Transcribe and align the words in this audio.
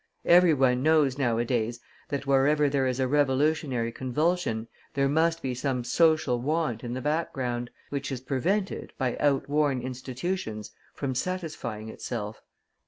Everyone 0.25 0.81
knows 0.81 1.19
nowadays 1.19 1.79
that 2.09 2.25
wherever 2.25 2.67
there 2.67 2.87
is 2.87 2.99
a 2.99 3.07
revolutionary 3.07 3.91
convulsion, 3.91 4.67
there 4.95 5.07
must 5.07 5.43
be 5.43 5.53
some 5.53 5.83
social 5.83 6.41
want 6.41 6.83
in 6.83 6.95
the 6.95 7.01
background, 7.01 7.69
which 7.89 8.11
is 8.11 8.19
prevented, 8.19 8.93
by 8.97 9.15
outworn 9.19 9.79
institutions, 9.79 10.71
from 10.95 11.13
satisfying 11.13 11.87
itself. 11.87 12.41